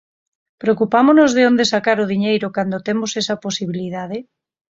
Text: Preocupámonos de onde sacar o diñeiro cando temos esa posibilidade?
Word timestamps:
Preocupámonos 0.61 1.29
de 1.37 1.43
onde 1.49 1.65
sacar 1.73 1.97
o 2.03 2.09
diñeiro 2.13 2.47
cando 2.55 2.83
temos 2.87 3.11
esa 3.21 3.35
posibilidade? 3.45 4.17